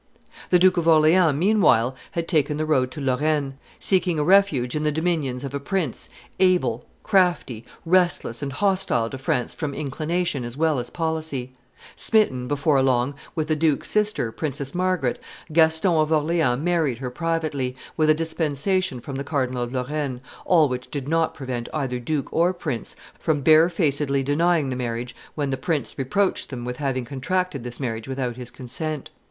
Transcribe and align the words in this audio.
The 0.49 0.57
Duke 0.57 0.77
of 0.77 0.87
Orleans 0.87 1.37
meanwhile 1.37 1.95
had 2.13 2.27
taken 2.27 2.57
the 2.57 2.65
road 2.65 2.89
to 2.89 2.99
Lorraine, 2.99 3.59
seeking 3.77 4.17
a 4.17 4.23
refuge 4.23 4.75
in 4.75 4.81
the 4.81 4.91
dominions 4.91 5.43
of 5.43 5.53
a 5.53 5.59
prince 5.59 6.09
able, 6.39 6.87
crafty, 7.03 7.63
restless, 7.85 8.41
and 8.41 8.51
hostile 8.51 9.11
to 9.11 9.19
France 9.19 9.53
from 9.53 9.75
inclination 9.75 10.43
as 10.43 10.57
well 10.57 10.79
as 10.79 10.89
policy. 10.89 11.53
Smitten, 11.95 12.47
before 12.47 12.81
long, 12.81 13.13
with 13.35 13.47
the 13.47 13.55
duke's 13.55 13.91
sister, 13.91 14.31
Princess 14.31 14.73
Margaret, 14.73 15.21
Gaston 15.53 15.91
of 15.91 16.11
Orleans 16.11 16.59
married 16.63 16.97
her 16.97 17.11
privately, 17.11 17.75
with 17.95 18.09
a 18.09 18.15
dispensation 18.15 19.01
from 19.01 19.17
the 19.17 19.23
Cardinal 19.23 19.61
of 19.61 19.71
Lorraine, 19.71 20.19
all 20.45 20.67
which 20.67 20.89
did 20.89 21.07
not 21.07 21.35
prevent 21.35 21.69
either 21.75 21.99
duke 21.99 22.33
or 22.33 22.53
prince 22.55 22.95
from 23.19 23.41
barefacedly 23.43 24.23
denying 24.23 24.69
the 24.69 24.75
marriage 24.75 25.15
when 25.35 25.51
the 25.51 25.57
king 25.57 25.85
reproached 25.95 26.49
them 26.49 26.65
with 26.65 26.77
having 26.77 27.05
contracted 27.05 27.63
this 27.63 27.79
marriage 27.79 28.07
without 28.07 28.35
his 28.35 28.49
consent. 28.49 29.11